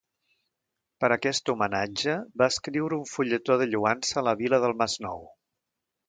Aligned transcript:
Per 1.03 1.09
aquest 1.15 1.51
homenatge 1.53 2.15
va 2.41 2.47
escriure 2.53 2.99
un 3.01 3.03
fulletó 3.11 3.57
de 3.63 3.67
lloança 3.73 4.17
a 4.23 4.23
la 4.29 4.33
vila 4.39 4.61
del 4.65 4.75
Masnou. 4.81 5.21